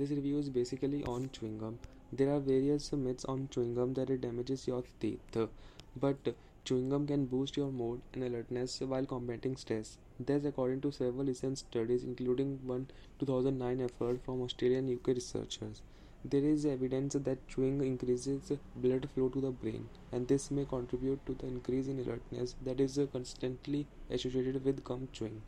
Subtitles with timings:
[0.00, 1.78] This review is basically on chewing gum.
[2.10, 5.36] There are various myths on chewing gum that it damages your teeth,
[5.94, 6.16] but
[6.64, 9.98] chewing gum can boost your mood and alertness while combating stress.
[10.18, 12.86] This according to several recent studies, including one
[13.18, 15.82] 2009 effort from Australian UK researchers.
[16.24, 21.26] There is evidence that chewing increases blood flow to the brain, and this may contribute
[21.26, 25.42] to the increase in alertness that is constantly associated with gum chewing.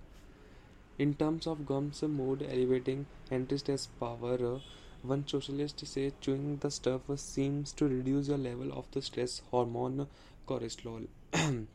[1.02, 4.60] In terms of gum's mood elevating anti-stress power,
[5.02, 10.06] one socialist says chewing the stuff seems to reduce your level of the stress hormone
[10.46, 11.08] cortisol.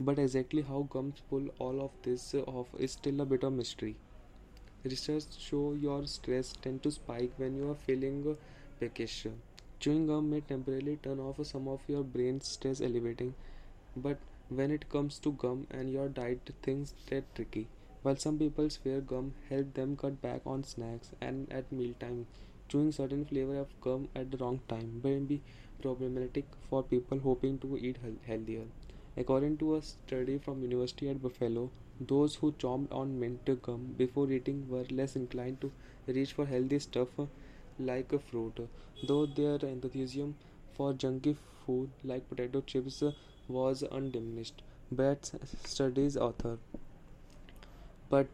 [0.00, 3.94] but exactly how gums pull all of this off is still a bit of mystery.
[4.82, 8.36] Research show your stress tend to spike when you are feeling
[8.80, 9.28] peckish.
[9.78, 13.32] Chewing gum may temporarily turn off some of your brain's stress elevating,
[13.94, 14.18] but
[14.48, 17.68] when it comes to gum and your diet, things get tricky.
[18.02, 22.26] While some people swear gum helped them cut back on snacks and at mealtime,
[22.68, 25.40] chewing certain flavor of gum at the wrong time may be
[25.80, 28.64] problematic for people hoping to eat healthier.
[29.16, 34.30] According to a study from University at Buffalo, those who chomped on mint gum before
[34.32, 35.70] eating were less inclined to
[36.08, 37.08] reach for healthy stuff
[37.78, 38.68] like fruit,
[39.04, 40.34] though their enthusiasm
[40.72, 43.02] for junky food like potato chips
[43.46, 44.62] was undiminished.
[44.90, 45.30] Bat
[45.64, 46.58] studies author
[48.12, 48.28] but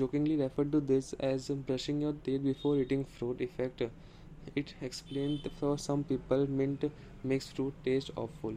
[0.00, 3.82] jokingly referred to this as brushing your teeth before eating fruit effect.
[4.56, 6.84] It explained for some people mint
[7.24, 8.54] makes fruit taste awful.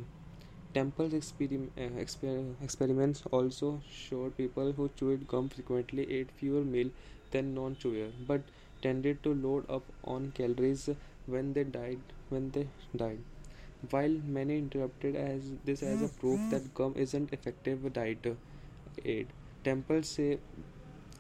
[0.76, 6.92] Temple's experim- uh, exper- experiments also showed people who chewed gum frequently ate fewer meals
[7.32, 8.44] than non-chewer, but
[8.82, 10.90] tended to load up on calories
[11.26, 12.02] when they died.
[12.30, 13.24] When they died,
[13.92, 18.28] while many interpreted as this as a proof that gum isn't effective diet
[19.06, 19.34] aid.
[19.66, 20.38] Temple say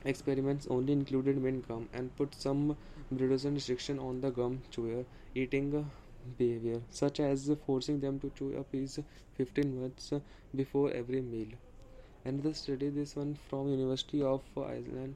[0.06, 2.78] experiments only included mint gum and put some
[3.12, 5.92] burdensome restriction on the gum chewer eating
[6.38, 9.00] behavior, such as forcing them to chew a piece
[9.38, 10.14] 15 minutes
[10.56, 11.47] before every meal.
[12.24, 15.16] Another study, this one from University of Iceland,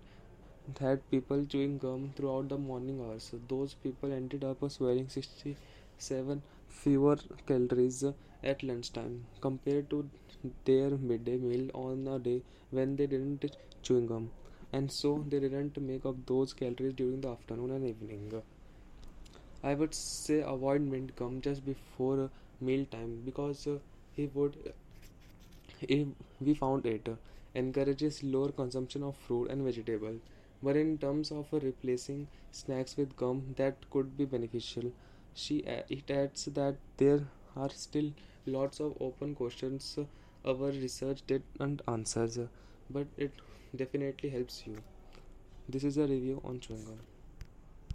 [0.79, 3.33] had people chewing gum throughout the morning hours.
[3.47, 8.03] Those people ended up swallowing 67 fewer calories
[8.43, 10.09] at lunchtime compared to
[10.65, 12.41] their midday meal on a day
[12.71, 13.45] when they didn't
[13.83, 14.31] chewing gum.
[14.71, 18.41] And so they didn't make up those calories during the afternoon and evening.
[19.63, 22.29] I would say avoid mint gum just before
[22.59, 23.67] meal time because
[24.13, 24.73] he would
[25.81, 26.07] if
[26.39, 27.07] we found it
[27.55, 30.15] encourages lower consumption of fruit and vegetable.
[30.61, 34.91] But in terms of replacing snacks with gum that could be beneficial
[35.33, 35.59] she
[35.97, 38.11] it adds that there are still
[38.45, 39.97] lots of open questions
[40.45, 42.49] our research didn't answer
[42.89, 43.31] but it
[43.75, 44.77] definitely helps you.
[45.69, 46.99] This is a review on chewing gum